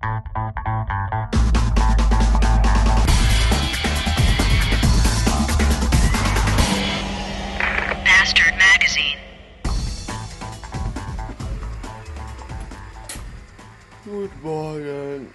[0.00, 0.24] Bastard
[8.56, 9.18] Magazine.
[14.04, 15.34] Guten Morgen.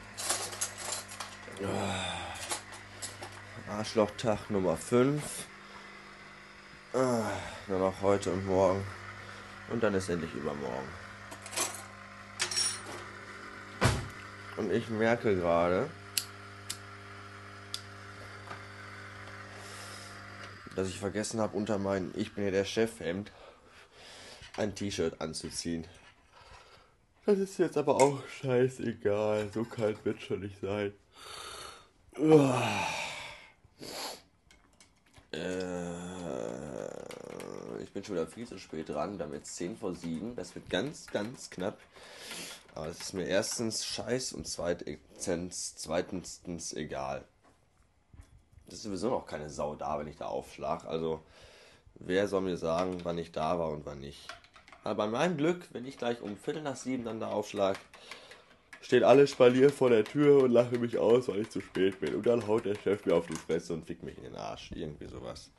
[3.70, 5.22] Arschlochtag Nummer 5.
[6.94, 7.30] Ah,
[7.68, 8.84] nur noch heute und morgen.
[9.70, 11.05] Und dann ist endlich übermorgen.
[14.58, 15.90] Und ich merke gerade,
[20.76, 23.32] dass ich vergessen habe, unter mein Ich bin ja der Chefhemd
[24.58, 25.86] ein T-Shirt anzuziehen.
[27.26, 29.50] Das ist jetzt aber auch scheißegal.
[29.54, 30.94] So kalt wird schon nicht sein.
[32.18, 32.88] Uah.
[35.32, 36.15] Äh,
[37.96, 39.18] bin schon wieder viel zu spät dran.
[39.18, 40.36] Wir haben jetzt 10 vor 7.
[40.36, 41.80] Das wird ganz, ganz knapp.
[42.76, 47.24] Aber es ist mir erstens scheiß und zweitens, zweitens egal.
[48.66, 50.84] Das ist sowieso noch keine Sau da, wenn ich da aufschlag.
[50.86, 51.22] Also,
[51.96, 54.28] wer soll mir sagen, wann ich da war und wann nicht?
[54.84, 57.80] Aber bei meinem Glück, wenn ich gleich um Viertel nach sieben dann da aufschlag,
[58.82, 62.14] stehen alle Spalier vor der Tür und lachen mich aus, weil ich zu spät bin.
[62.14, 64.74] Und dann haut der Chef mir auf die Fresse und fickt mich in den Arsch.
[64.74, 65.50] Irgendwie sowas.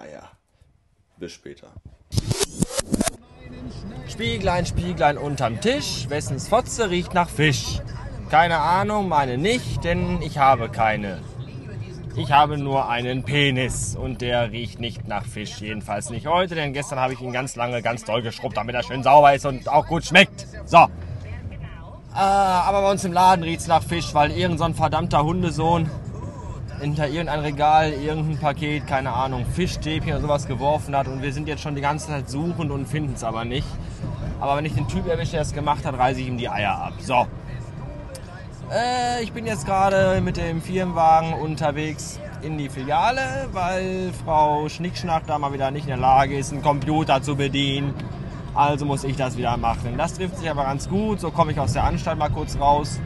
[0.00, 0.30] Naja,
[1.18, 1.68] bis später.
[4.08, 7.80] Spieglein, Spieglein unterm Tisch, wessens Fotze riecht nach Fisch.
[8.30, 11.18] Keine Ahnung, meine nicht, denn ich habe keine.
[12.16, 15.60] Ich habe nur einen Penis und der riecht nicht nach Fisch.
[15.60, 18.82] Jedenfalls nicht heute, denn gestern habe ich ihn ganz lange ganz doll geschrubbt, damit er
[18.82, 20.46] schön sauber ist und auch gut schmeckt.
[20.64, 20.78] So.
[20.78, 20.88] Äh,
[22.14, 25.90] aber bei uns im Laden riecht es nach Fisch, weil irgend so ein verdammter Hundesohn
[26.80, 31.46] hinter irgendein Regal irgendein Paket, keine Ahnung, Fischstäbchen oder sowas geworfen hat und wir sind
[31.46, 33.66] jetzt schon die ganze Zeit suchend und finden es aber nicht.
[34.40, 36.74] Aber wenn ich den Typ erwische, der es gemacht hat, reiße ich ihm die Eier
[36.74, 36.94] ab.
[37.00, 37.26] So.
[38.72, 45.26] Äh, ich bin jetzt gerade mit dem Firmenwagen unterwegs in die Filiale, weil Frau Schnickschnack
[45.26, 47.94] da mal wieder nicht in der Lage ist, einen Computer zu bedienen.
[48.54, 49.96] Also muss ich das wieder machen.
[49.98, 51.20] Das trifft sich aber ganz gut.
[51.20, 52.98] So komme ich aus der Anstalt mal kurz raus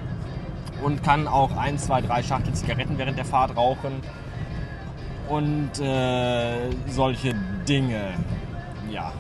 [0.85, 4.03] und kann auch ein, zwei, drei Schachtel Zigaretten während der Fahrt rauchen.
[5.29, 7.35] Und äh, solche
[7.67, 8.13] Dinge.
[8.91, 9.13] Ja.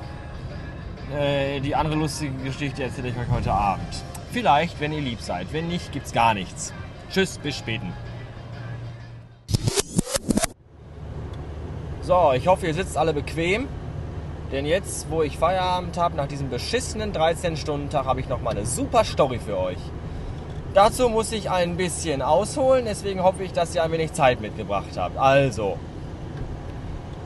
[1.17, 4.05] Äh, die andere lustige Geschichte erzähle ich euch heute Abend.
[4.31, 5.53] Vielleicht, wenn ihr lieb seid.
[5.53, 6.75] Wenn nicht, gibt's gar nichts.
[7.11, 7.93] Tschüss, bis späten.
[12.03, 13.67] So, ich hoffe, ihr sitzt alle bequem.
[14.53, 18.67] Denn jetzt, wo ich Feierabend habe, nach diesem beschissenen 13-Stunden-Tag, habe ich noch mal eine
[18.67, 19.79] super Story für euch.
[20.75, 24.89] Dazu muss ich ein bisschen ausholen, deswegen hoffe ich, dass ihr ein wenig Zeit mitgebracht
[24.97, 25.17] habt.
[25.17, 25.79] Also,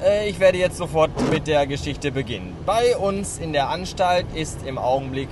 [0.04, 2.54] äh, ich werde jetzt sofort mit der Geschichte beginnen.
[2.66, 5.30] Bei uns in der Anstalt ist im Augenblick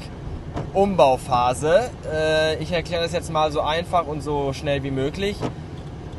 [0.73, 1.91] Umbauphase.
[2.11, 5.37] Äh, ich erkläre das jetzt mal so einfach und so schnell wie möglich,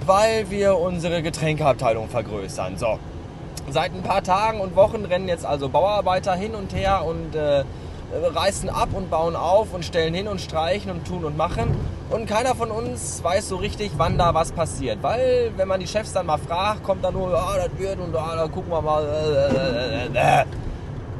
[0.05, 2.77] weil wir unsere Getränkeabteilung vergrößern.
[2.77, 2.99] So,
[3.71, 7.63] seit ein paar Tagen und Wochen rennen jetzt also Bauarbeiter hin und her und äh,
[8.11, 11.75] reißen ab und bauen auf und stellen hin und streichen und tun und machen.
[12.09, 14.99] Und keiner von uns weiß so richtig, wann da was passiert.
[15.01, 18.15] Weil, wenn man die Chefs dann mal fragt, kommt da nur, ja, das wird und
[18.15, 19.03] ah, da gucken wir mal.
[19.03, 20.45] Äh, äh, äh.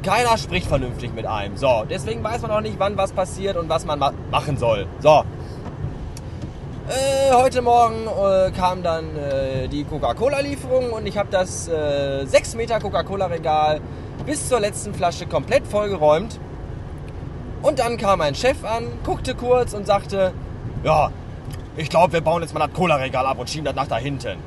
[0.02, 1.56] Keiner spricht vernünftig mit einem.
[1.56, 4.86] So, deswegen weiß man auch nicht, wann was passiert und was man ma machen soll.
[5.00, 5.24] So.
[6.88, 12.80] Äh, heute Morgen äh, kam dann äh, die Coca-Cola-Lieferung und ich habe das 6 Meter
[12.80, 13.82] Coca-Cola-Regal
[14.24, 16.38] bis zur letzten Flasche komplett vollgeräumt.
[17.62, 20.32] Und dann kam ein Chef an, guckte kurz und sagte,
[20.84, 21.10] ja,
[21.76, 24.38] ich glaube, wir bauen jetzt mal das Cola-Regal ab und schieben das nach da hinten.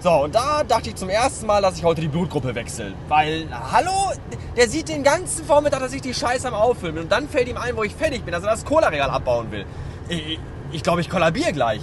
[0.00, 2.92] So, und da dachte ich zum ersten Mal, dass ich heute die Blutgruppe wechsle.
[3.08, 4.12] Weil, hallo,
[4.56, 7.04] der sieht den ganzen Vormittag, dass ich die Scheiße am Auffüllen bin.
[7.04, 9.64] Und dann fällt ihm ein, wo ich fertig bin, dass er das Cola-Regal abbauen will.
[10.08, 10.40] Ich,
[10.72, 11.82] ich glaube, ich kollabiere gleich.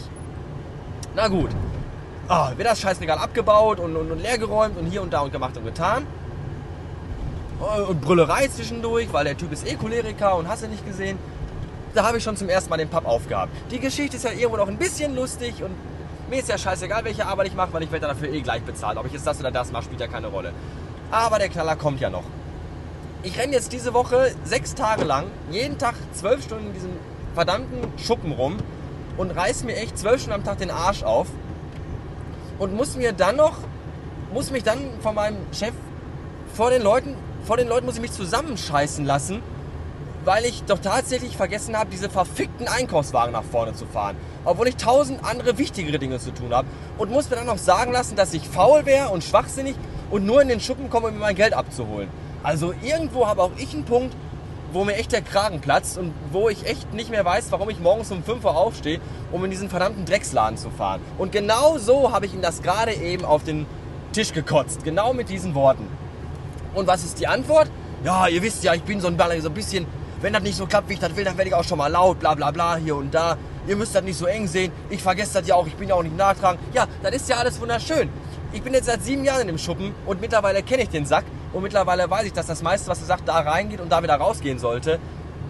[1.15, 1.49] Na gut.
[2.27, 5.55] Ah, wird das Scheißregal abgebaut und, und, und leergeräumt und hier und da und gemacht
[5.57, 6.05] und getan.
[7.59, 11.19] Und Brüllerei zwischendurch, weil der Typ ist eh Choleriker und hast du nicht gesehen.
[11.93, 13.51] Da habe ich schon zum ersten Mal den Papp aufgehabt.
[13.71, 15.71] Die Geschichte ist ja irgendwo noch ein bisschen lustig und
[16.29, 18.97] mir ist ja scheißegal, welche Arbeit ich mache, weil ich werde dafür eh gleich bezahlt.
[18.97, 20.53] Ob ich jetzt das oder das mache, spielt ja keine Rolle.
[21.11, 22.23] Aber der Knaller kommt ja noch.
[23.23, 26.91] Ich renne jetzt diese Woche sechs Tage lang, jeden Tag zwölf Stunden in diesem
[27.33, 28.57] verdammten Schuppen rum
[29.17, 31.27] und reiß mir echt zwölf Stunden am Tag den Arsch auf
[32.59, 33.57] und muss mir dann noch,
[34.33, 35.73] muss mich dann von meinem Chef
[36.53, 39.41] vor den Leuten, vor den Leuten muss ich mich zusammenscheißen lassen,
[40.25, 44.15] weil ich doch tatsächlich vergessen habe, diese verfickten Einkaufswagen nach vorne zu fahren.
[44.45, 46.67] Obwohl ich tausend andere wichtigere Dinge zu tun habe.
[46.97, 49.75] Und muss mir dann noch sagen lassen, dass ich faul wäre und schwachsinnig
[50.11, 52.09] und nur in den Schuppen komme, um mir mein Geld abzuholen.
[52.43, 54.15] Also irgendwo habe auch ich einen Punkt,
[54.71, 57.79] wo mir echt der Kragen platzt und wo ich echt nicht mehr weiß, warum ich
[57.79, 58.99] morgens um 5 Uhr aufstehe,
[59.31, 61.01] um in diesen verdammten Drecksladen zu fahren.
[61.17, 63.65] Und genau so habe ich ihm das gerade eben auf den
[64.13, 64.83] Tisch gekotzt.
[64.83, 65.87] Genau mit diesen Worten.
[66.79, 67.69] Und was ist die Antwort?
[68.05, 69.85] Ja, ihr wisst ja, ich bin so ein, Baller, so ein bisschen,
[70.21, 71.87] wenn das nicht so klappt, wie ich das will, dann werde ich auch schon mal
[71.87, 73.35] laut, bla bla bla, hier und da.
[73.67, 74.71] Ihr müsst das nicht so eng sehen.
[74.89, 76.61] Ich vergesse das ja auch, ich bin ja auch nicht nachtragend.
[76.73, 78.07] Ja, das ist ja alles wunderschön.
[78.53, 81.25] Ich bin jetzt seit sieben Jahren in dem Schuppen und mittlerweile kenne ich den Sack
[81.51, 84.15] und mittlerweile weiß ich, dass das meiste, was er sagt, da reingeht und da wieder
[84.15, 84.99] rausgehen sollte.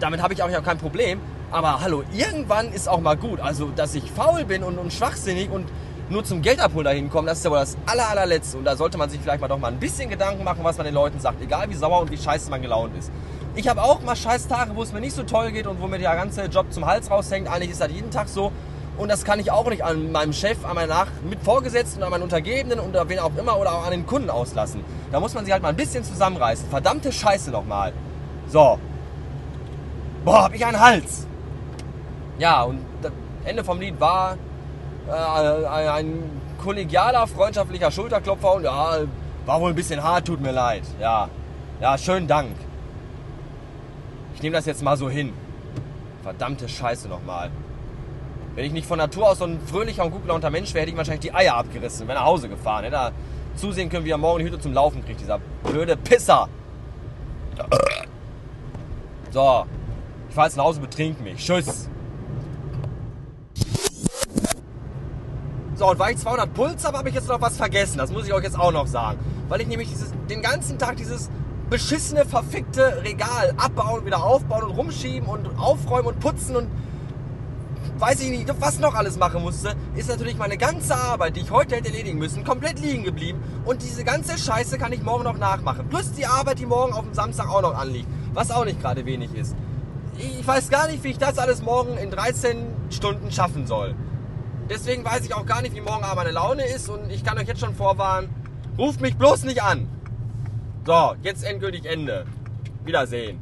[0.00, 1.20] Damit habe ich auch kein Problem.
[1.52, 3.38] Aber hallo, irgendwann ist auch mal gut.
[3.38, 5.68] Also, dass ich faul bin und, und schwachsinnig und
[6.10, 8.58] nur zum Geld abholen dahin kommen, das ist ja wohl das aller, allerletzte.
[8.58, 10.84] Und da sollte man sich vielleicht mal doch mal ein bisschen Gedanken machen, was man
[10.84, 11.40] den Leuten sagt.
[11.40, 13.10] Egal wie sauer und wie scheiße man gelaunt ist.
[13.54, 15.86] Ich habe auch mal scheiß Tage, wo es mir nicht so toll geht und wo
[15.86, 17.48] mir der ganze Job zum Hals raushängt.
[17.48, 18.52] Eigentlich ist das jeden Tag so.
[18.98, 22.10] Und das kann ich auch nicht an meinem Chef, an meinen Nach mit Vorgesetzten, an
[22.10, 24.84] meinen Untergebenen und wen auch immer oder auch an den Kunden auslassen.
[25.10, 26.68] Da muss man sich halt mal ein bisschen zusammenreißen.
[26.68, 27.92] Verdammte Scheiße nochmal.
[28.48, 28.78] So.
[30.24, 31.26] Boah, hab ich einen Hals.
[32.38, 33.12] Ja, und das
[33.44, 34.36] Ende vom Lied war
[35.08, 38.98] ein kollegialer, freundschaftlicher Schulterklopfer und ja,
[39.46, 40.82] war wohl ein bisschen hart, tut mir leid.
[41.00, 41.28] Ja,
[41.80, 42.54] ja, schönen Dank.
[44.34, 45.32] Ich nehme das jetzt mal so hin.
[46.22, 47.50] Verdammte Scheiße nochmal.
[48.54, 50.90] Wenn ich nicht von Natur aus so ein fröhlicher und gut gelaunter Mensch wäre, hätte
[50.90, 52.84] ich wahrscheinlich die Eier abgerissen, wäre nach Hause gefahren.
[52.84, 53.12] Hätte
[53.56, 56.48] zusehen können, wie er morgen die Hütte zum Laufen kriegt, dieser blöde Pisser.
[59.30, 59.66] So,
[60.28, 61.44] ich fahre jetzt nach Hause, betrink mich.
[61.44, 61.88] Tschüss.
[65.80, 67.96] So, und weil ich 200 Puls habe, habe ich jetzt noch was vergessen.
[67.96, 69.18] Das muss ich euch jetzt auch noch sagen.
[69.48, 71.30] Weil ich nämlich dieses, den ganzen Tag dieses
[71.70, 76.68] beschissene, verfickte Regal abbauen, wieder aufbauen und rumschieben und aufräumen und putzen und
[77.98, 81.50] weiß ich nicht, was noch alles machen musste, ist natürlich meine ganze Arbeit, die ich
[81.50, 83.42] heute hätte erledigen müssen, komplett liegen geblieben.
[83.64, 85.88] Und diese ganze Scheiße kann ich morgen noch nachmachen.
[85.88, 88.06] Plus die Arbeit, die morgen auf dem Samstag auch noch anliegt.
[88.34, 89.56] Was auch nicht gerade wenig ist.
[90.18, 93.94] Ich weiß gar nicht, wie ich das alles morgen in 13 Stunden schaffen soll.
[94.70, 96.88] Deswegen weiß ich auch gar nicht, wie morgen Abend meine Laune ist.
[96.88, 98.30] Und ich kann euch jetzt schon vorwarnen,
[98.78, 99.88] ruft mich bloß nicht an.
[100.86, 102.24] So, jetzt endgültig Ende.
[102.84, 103.40] Wiedersehen.